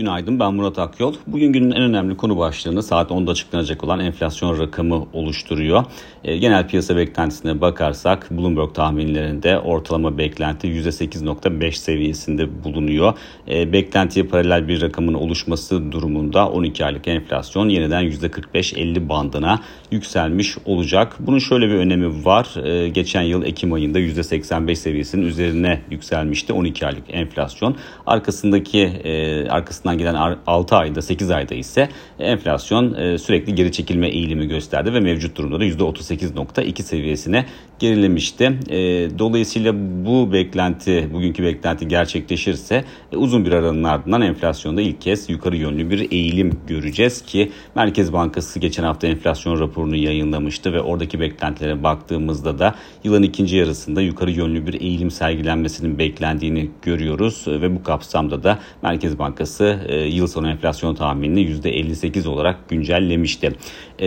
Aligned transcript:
Günaydın 0.00 0.40
ben 0.40 0.54
Murat 0.54 0.78
Akyol. 0.78 1.14
Bugün 1.26 1.52
günün 1.52 1.70
en 1.70 1.82
önemli 1.82 2.16
konu 2.16 2.38
başlığını 2.38 2.82
saat 2.82 3.10
10'da 3.10 3.30
açıklanacak 3.30 3.84
olan 3.84 4.00
enflasyon 4.00 4.58
rakamı 4.58 5.06
oluşturuyor. 5.12 5.84
E, 6.24 6.36
genel 6.36 6.68
piyasa 6.68 6.96
beklentisine 6.96 7.60
bakarsak 7.60 8.30
Bloomberg 8.30 8.74
tahminlerinde 8.74 9.58
ortalama 9.58 10.18
beklenti 10.18 10.68
%8.5 10.68 11.72
seviyesinde 11.72 12.64
bulunuyor. 12.64 13.12
E, 13.48 13.72
beklentiye 13.72 14.26
paralel 14.26 14.68
bir 14.68 14.82
rakamın 14.82 15.14
oluşması 15.14 15.92
durumunda 15.92 16.48
12 16.48 16.84
aylık 16.84 17.08
enflasyon 17.08 17.68
yeniden 17.68 18.04
%45-50 18.04 19.08
bandına 19.08 19.60
yükselmiş 19.90 20.56
olacak. 20.64 21.16
Bunun 21.20 21.38
şöyle 21.38 21.68
bir 21.68 21.74
önemi 21.74 22.24
var. 22.24 22.64
E, 22.64 22.88
geçen 22.88 23.22
yıl 23.22 23.42
Ekim 23.42 23.72
ayında 23.72 24.00
%85 24.00 24.74
seviyesinin 24.74 25.26
üzerine 25.26 25.80
yükselmişti 25.90 26.52
12 26.52 26.86
aylık 26.86 27.04
enflasyon. 27.08 27.76
Arkasındaki 28.06 28.80
e, 28.80 29.48
arkasından 29.48 29.89
arkasından 29.90 29.98
gelen 29.98 30.38
6 30.46 30.76
ayda 30.76 31.02
8 31.02 31.30
ayda 31.30 31.54
ise 31.54 31.88
enflasyon 32.18 32.94
e, 32.94 33.18
sürekli 33.18 33.54
geri 33.54 33.72
çekilme 33.72 34.08
eğilimi 34.08 34.48
gösterdi 34.48 34.94
ve 34.94 35.00
mevcut 35.00 35.36
durumda 35.36 35.60
da 35.60 35.64
%38.2 35.64 36.82
seviyesine 36.82 37.46
gerilemişti. 37.78 38.44
E, 38.68 38.78
dolayısıyla 39.18 39.74
bu 40.04 40.32
beklenti, 40.32 41.08
bugünkü 41.12 41.42
beklenti 41.42 41.88
gerçekleşirse 41.88 42.84
e, 43.12 43.16
uzun 43.16 43.44
bir 43.44 43.52
aranın 43.52 43.84
ardından 43.84 44.22
enflasyonda 44.22 44.80
ilk 44.80 45.00
kez 45.00 45.30
yukarı 45.30 45.56
yönlü 45.56 45.90
bir 45.90 46.12
eğilim 46.12 46.60
göreceğiz 46.66 47.22
ki 47.22 47.50
Merkez 47.74 48.12
Bankası 48.12 48.58
geçen 48.58 48.84
hafta 48.84 49.06
enflasyon 49.06 49.60
raporunu 49.60 49.96
yayınlamıştı 49.96 50.72
ve 50.72 50.80
oradaki 50.80 51.20
beklentilere 51.20 51.82
baktığımızda 51.82 52.58
da 52.58 52.74
yılın 53.04 53.22
ikinci 53.22 53.56
yarısında 53.56 54.00
yukarı 54.00 54.30
yönlü 54.30 54.66
bir 54.66 54.80
eğilim 54.80 55.10
sergilenmesinin 55.10 55.98
beklendiğini 55.98 56.70
görüyoruz 56.82 57.44
ve 57.46 57.74
bu 57.74 57.82
kapsamda 57.82 58.42
da 58.42 58.58
Merkez 58.82 59.18
Bankası 59.18 59.69
e, 59.88 59.96
yıl 59.96 60.26
sonu 60.26 60.50
enflasyon 60.50 60.94
tahminini 60.94 61.40
%58 61.40 62.28
olarak 62.28 62.68
güncellemişti. 62.68 63.52
E, 64.00 64.06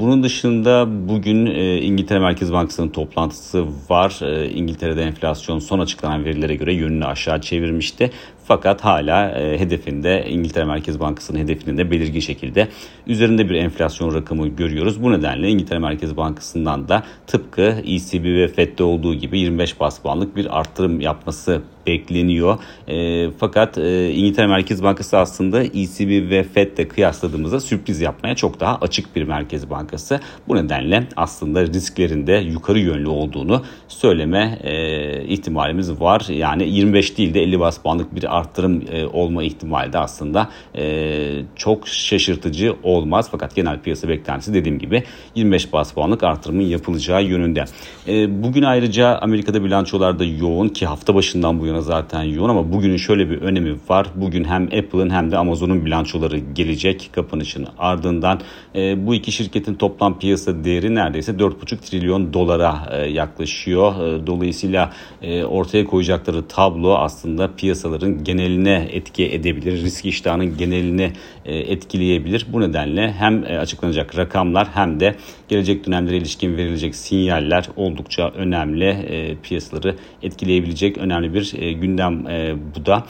bunun 0.00 0.22
dışında 0.22 0.86
bugün 1.08 1.46
e, 1.46 1.78
İngiltere 1.78 2.18
Merkez 2.18 2.52
Bankası'nın 2.52 2.88
toplantısı 2.88 3.64
var. 3.90 4.20
İngiltere'de 4.54 5.02
enflasyon 5.02 5.58
son 5.58 5.78
açıklanan 5.78 6.24
verilere 6.24 6.54
göre 6.54 6.74
yönünü 6.74 7.04
aşağı 7.04 7.40
çevirmişti. 7.40 8.10
Fakat 8.44 8.84
hala 8.84 9.30
e, 9.30 9.58
hedefinde 9.58 10.24
İngiltere 10.28 10.64
Merkez 10.64 11.00
Bankası'nın 11.00 11.38
hedefinin 11.38 11.78
de 11.78 11.90
belirgin 11.90 12.20
şekilde 12.20 12.68
üzerinde 13.06 13.48
bir 13.48 13.54
enflasyon 13.54 14.14
rakamı 14.14 14.48
görüyoruz. 14.48 15.02
Bu 15.02 15.12
nedenle 15.12 15.48
İngiltere 15.48 15.78
Merkez 15.78 16.16
Bankası'ndan 16.16 16.88
da 16.88 17.02
tıpkı 17.26 17.62
ECB 17.62 18.24
ve 18.24 18.48
FED'de 18.48 18.82
olduğu 18.82 19.14
gibi 19.14 19.38
25 19.38 19.80
bas 19.80 19.98
puanlık 19.98 20.36
bir 20.36 20.58
arttırım 20.58 21.00
yapması 21.00 21.62
bekleniyor. 21.86 22.58
E, 22.88 23.30
fakat 23.30 23.78
e, 23.78 24.10
İngiltere 24.10 24.46
Merkez 24.46 24.82
Bankası 24.82 25.18
aslında 25.18 25.62
ECB 25.62 26.30
ve 26.30 26.42
FED'le 26.42 26.88
kıyasladığımızda 26.88 27.60
sürpriz 27.60 28.00
yapmaya 28.00 28.34
çok 28.34 28.60
daha 28.60 28.78
açık 28.80 29.16
bir 29.16 29.22
merkez 29.22 29.70
bankası. 29.70 30.20
Bu 30.48 30.56
nedenle 30.56 31.08
aslında 31.16 31.66
risklerinde 31.66 32.32
yukarı 32.32 32.78
yönlü 32.78 33.08
olduğunu 33.08 33.62
söyleme 33.88 34.58
e, 34.62 35.24
ihtimalimiz 35.24 36.00
var. 36.00 36.26
Yani 36.28 36.68
25 36.68 37.18
değil 37.18 37.34
de 37.34 37.42
50 37.42 37.60
bas 37.60 37.78
puanlık 37.78 38.14
bir 38.14 38.31
arttırım 38.32 38.82
e, 38.92 39.06
olma 39.06 39.42
ihtimali 39.42 39.92
de 39.92 39.98
aslında 39.98 40.48
e, 40.76 41.42
çok 41.56 41.88
şaşırtıcı 41.88 42.76
olmaz. 42.82 43.28
Fakat 43.30 43.54
genel 43.54 43.80
piyasa 43.80 44.08
beklentisi 44.08 44.54
dediğim 44.54 44.78
gibi 44.78 45.02
25 45.34 45.72
bas 45.72 45.92
puanlık 45.92 46.22
artırımın 46.22 46.62
yapılacağı 46.62 47.22
yönünde. 47.24 47.64
E, 48.08 48.42
bugün 48.42 48.62
ayrıca 48.62 49.18
Amerika'da 49.18 49.64
bilançolarda 49.64 50.24
yoğun 50.24 50.68
ki 50.68 50.86
hafta 50.86 51.14
başından 51.14 51.60
bu 51.60 51.66
yana 51.66 51.80
zaten 51.80 52.22
yoğun 52.22 52.48
ama 52.48 52.72
bugünün 52.72 52.96
şöyle 52.96 53.30
bir 53.30 53.40
önemi 53.40 53.76
var. 53.88 54.06
Bugün 54.14 54.44
hem 54.44 54.64
Apple'ın 54.64 55.10
hem 55.10 55.30
de 55.30 55.36
Amazon'un 55.36 55.84
bilançoları 55.84 56.38
gelecek 56.38 57.10
kapanışın 57.12 57.66
ardından. 57.78 58.40
E, 58.74 59.06
bu 59.06 59.14
iki 59.14 59.32
şirketin 59.32 59.74
toplam 59.74 60.18
piyasa 60.18 60.64
değeri 60.64 60.94
neredeyse 60.94 61.32
4,5 61.32 61.76
trilyon 61.76 62.32
dolara 62.32 62.88
e, 62.90 62.96
yaklaşıyor. 63.10 64.06
E, 64.06 64.26
dolayısıyla 64.26 64.92
e, 65.22 65.44
ortaya 65.44 65.84
koyacakları 65.84 66.48
tablo 66.48 66.94
aslında 66.94 67.50
piyasaların 67.56 68.21
geneline 68.24 68.88
etki 68.92 69.32
edebilir. 69.32 69.82
Risk 69.82 70.04
iştahının 70.04 70.56
genelini 70.56 71.12
e, 71.44 71.56
etkileyebilir. 71.56 72.46
Bu 72.52 72.60
nedenle 72.60 73.12
hem 73.12 73.44
e, 73.44 73.58
açıklanacak 73.58 74.16
rakamlar 74.16 74.68
hem 74.74 75.00
de 75.00 75.14
gelecek 75.48 75.86
dönemlere 75.86 76.16
ilişkin 76.16 76.56
verilecek 76.56 76.94
sinyaller 76.94 77.68
oldukça 77.76 78.28
önemli. 78.28 78.84
E, 78.84 79.36
piyasaları 79.42 79.96
etkileyebilecek 80.22 80.98
önemli 80.98 81.34
bir 81.34 81.54
e, 81.58 81.72
gündem 81.72 82.26
e, 82.26 82.54
bu 82.76 82.86
da. 82.86 83.04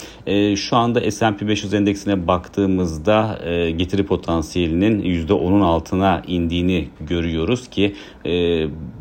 Şu 0.56 0.76
anda 0.76 1.10
S&P 1.10 1.48
500 1.48 1.74
endeksine 1.74 2.26
baktığımızda 2.26 3.40
e, 3.44 3.70
getiri 3.70 4.06
potansiyelinin 4.06 5.02
%10'un 5.02 5.60
altına 5.60 6.22
indiğini 6.26 6.88
görüyoruz 7.00 7.68
ki 7.68 7.94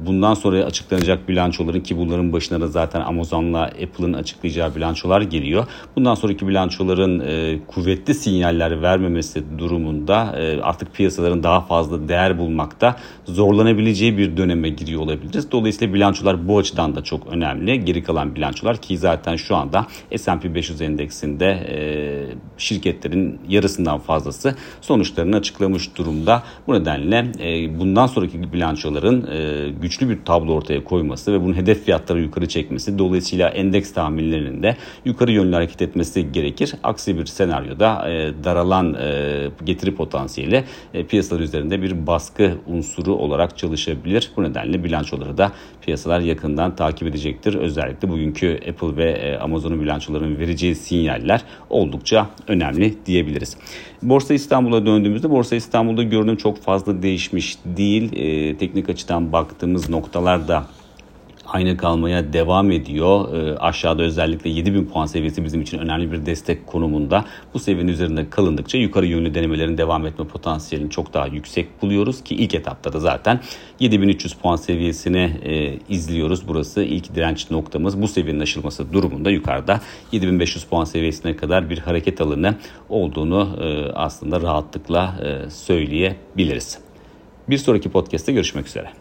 bundan 0.05 0.33
sonra 0.33 0.63
açıklanacak 0.63 1.29
bilançoların 1.29 1.79
ki 1.79 1.97
bunların 1.97 2.33
başına 2.33 2.61
da 2.61 2.67
zaten 2.67 3.01
Amazon'la 3.01 3.63
Apple'ın 3.63 4.13
açıklayacağı 4.13 4.75
bilançolar 4.75 5.21
geliyor. 5.21 5.67
Bundan 6.01 6.15
sonraki 6.15 6.47
bilançoların 6.47 7.19
e, 7.19 7.59
kuvvetli 7.67 8.13
sinyaller 8.13 8.81
vermemesi 8.81 9.43
durumunda 9.57 10.39
e, 10.39 10.61
artık 10.61 10.93
piyasaların 10.93 11.43
daha 11.43 11.61
fazla 11.61 12.07
değer 12.07 12.37
bulmakta 12.37 12.95
zorlanabileceği 13.25 14.17
bir 14.17 14.37
döneme 14.37 14.69
giriyor 14.69 15.01
olabiliriz. 15.01 15.51
Dolayısıyla 15.51 15.93
bilançolar 15.93 16.47
bu 16.47 16.57
açıdan 16.57 16.95
da 16.95 17.03
çok 17.03 17.27
önemli. 17.27 17.85
Geri 17.85 18.03
kalan 18.03 18.35
bilançolar 18.35 18.77
ki 18.77 18.97
zaten 18.97 19.35
şu 19.35 19.55
anda 19.55 19.87
S&P 20.17 20.55
500 20.55 20.81
endeksinde 20.81 21.45
e, 21.45 21.77
şirketlerin 22.57 23.39
yarısından 23.49 23.99
fazlası 23.99 24.55
sonuçlarını 24.81 25.35
açıklamış 25.35 25.97
durumda. 25.97 26.43
Bu 26.67 26.73
nedenle 26.73 27.31
e, 27.39 27.79
bundan 27.79 28.07
sonraki 28.07 28.53
bilançoların 28.53 29.27
e, 29.31 29.69
güçlü 29.81 30.09
bir 30.09 30.25
tablo 30.25 30.53
ortaya 30.53 30.83
koyması 30.83 31.33
ve 31.33 31.41
bunun 31.41 31.53
hedef 31.53 31.85
fiyatları 31.85 32.21
yukarı 32.21 32.47
çekmesi 32.47 32.99
dolayısıyla 32.99 33.49
endeks 33.49 33.93
tahminlerinin 33.93 34.63
de 34.63 34.77
yukarı 35.05 35.31
yönlü 35.31 35.55
hareket 35.55 35.81
etmesi 35.91 36.31
gerekir. 36.31 36.73
Aksi 36.83 37.17
bir 37.17 37.25
senaryoda 37.25 38.09
e, 38.09 38.43
daralan 38.43 38.93
e, 38.93 39.49
getiri 39.63 39.95
potansiyeli 39.95 40.63
e, 40.93 41.03
piyasalar 41.03 41.39
üzerinde 41.39 41.81
bir 41.81 42.07
baskı 42.07 42.57
unsuru 42.67 43.13
olarak 43.13 43.57
çalışabilir. 43.57 44.31
Bu 44.37 44.43
nedenle 44.43 44.83
bilançoları 44.83 45.37
da 45.37 45.51
piyasalar 45.81 46.19
yakından 46.19 46.75
takip 46.75 47.07
edecektir. 47.07 47.55
Özellikle 47.55 48.09
bugünkü 48.09 48.59
Apple 48.69 48.97
ve 48.97 49.11
e, 49.11 49.37
Amazon'un 49.37 49.81
bilançolarının 49.81 50.39
vereceği 50.39 50.75
sinyaller 50.75 51.41
oldukça 51.69 52.27
önemli 52.47 53.05
diyebiliriz. 53.05 53.57
Borsa 54.01 54.33
İstanbul'a 54.33 54.85
döndüğümüzde 54.85 55.29
Borsa 55.29 55.55
İstanbul'da 55.55 56.03
görünüm 56.03 56.35
çok 56.35 56.61
fazla 56.61 57.01
değişmiş 57.01 57.57
değil. 57.65 58.11
E, 58.13 58.57
teknik 58.57 58.89
açıdan 58.89 59.31
baktığımız 59.31 59.89
noktalar 59.89 60.47
da 60.47 60.65
aynı 61.53 61.77
kalmaya 61.77 62.33
devam 62.33 62.71
ediyor. 62.71 63.33
E, 63.33 63.57
aşağıda 63.57 64.03
özellikle 64.03 64.49
7000 64.49 64.85
puan 64.85 65.05
seviyesi 65.05 65.43
bizim 65.43 65.61
için 65.61 65.77
önemli 65.77 66.11
bir 66.11 66.25
destek 66.25 66.67
konumunda. 66.67 67.25
Bu 67.53 67.59
seviyenin 67.59 67.91
üzerinde 67.91 68.29
kalındıkça 68.29 68.77
yukarı 68.77 69.05
yönlü 69.05 69.33
denemelerin 69.35 69.77
devam 69.77 70.05
etme 70.05 70.25
potansiyelini 70.25 70.89
çok 70.89 71.13
daha 71.13 71.27
yüksek 71.27 71.81
buluyoruz 71.81 72.23
ki 72.23 72.35
ilk 72.35 72.55
etapta 72.55 72.93
da 72.93 72.99
zaten 72.99 73.39
7300 73.79 74.33
puan 74.33 74.55
seviyesini 74.55 75.31
e, 75.43 75.79
izliyoruz. 75.89 76.47
Burası 76.47 76.83
ilk 76.83 77.15
direnç 77.15 77.51
noktamız. 77.51 78.01
Bu 78.01 78.07
seviyenin 78.07 78.39
aşılması 78.39 78.93
durumunda 78.93 79.29
yukarıda 79.29 79.81
7500 80.11 80.65
puan 80.65 80.83
seviyesine 80.83 81.35
kadar 81.35 81.69
bir 81.69 81.77
hareket 81.77 82.21
alanı 82.21 82.55
olduğunu 82.89 83.57
e, 83.61 83.91
aslında 83.93 84.41
rahatlıkla 84.41 85.15
e, 85.23 85.49
söyleyebiliriz. 85.49 86.79
Bir 87.49 87.57
sonraki 87.57 87.89
podcast'te 87.89 88.31
görüşmek 88.31 88.67
üzere. 88.67 89.00